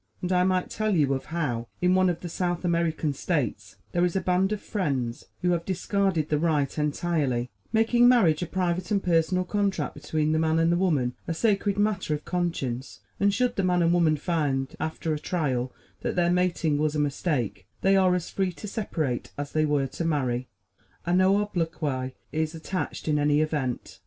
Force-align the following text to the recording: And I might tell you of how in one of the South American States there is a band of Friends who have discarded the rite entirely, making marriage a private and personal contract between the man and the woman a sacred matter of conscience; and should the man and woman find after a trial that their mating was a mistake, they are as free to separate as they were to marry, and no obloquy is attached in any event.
And 0.23 0.31
I 0.31 0.43
might 0.43 0.71
tell 0.71 0.95
you 0.95 1.13
of 1.13 1.25
how 1.25 1.67
in 1.79 1.93
one 1.93 2.09
of 2.09 2.21
the 2.21 2.27
South 2.27 2.65
American 2.65 3.13
States 3.13 3.75
there 3.91 4.03
is 4.03 4.15
a 4.15 4.19
band 4.21 4.51
of 4.51 4.59
Friends 4.59 5.25
who 5.43 5.51
have 5.51 5.63
discarded 5.63 6.29
the 6.29 6.39
rite 6.39 6.79
entirely, 6.79 7.51
making 7.71 8.07
marriage 8.09 8.41
a 8.41 8.47
private 8.47 8.89
and 8.89 9.03
personal 9.03 9.43
contract 9.45 9.93
between 9.93 10.31
the 10.31 10.39
man 10.39 10.57
and 10.57 10.71
the 10.71 10.75
woman 10.75 11.13
a 11.27 11.35
sacred 11.35 11.77
matter 11.77 12.15
of 12.15 12.25
conscience; 12.25 13.01
and 13.19 13.31
should 13.31 13.55
the 13.57 13.63
man 13.63 13.83
and 13.83 13.93
woman 13.93 14.17
find 14.17 14.75
after 14.79 15.13
a 15.13 15.19
trial 15.19 15.71
that 16.01 16.15
their 16.15 16.31
mating 16.31 16.79
was 16.79 16.95
a 16.95 16.99
mistake, 16.99 17.67
they 17.81 17.95
are 17.95 18.15
as 18.15 18.27
free 18.31 18.51
to 18.53 18.67
separate 18.67 19.31
as 19.37 19.51
they 19.51 19.65
were 19.65 19.85
to 19.85 20.03
marry, 20.03 20.47
and 21.05 21.19
no 21.19 21.35
obloquy 21.39 22.15
is 22.31 22.55
attached 22.55 23.07
in 23.07 23.19
any 23.19 23.39
event. 23.39 23.99